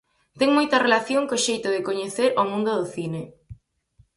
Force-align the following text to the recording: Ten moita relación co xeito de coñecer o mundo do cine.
Ten 0.39 0.49
moita 0.57 0.83
relación 0.85 1.21
co 1.29 1.43
xeito 1.45 1.67
de 1.75 1.85
coñecer 1.87 2.29
o 2.41 2.43
mundo 2.51 2.71
do 2.79 2.85
cine. 2.95 3.21